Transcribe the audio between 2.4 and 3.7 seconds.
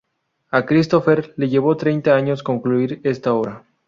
concluir esta obra.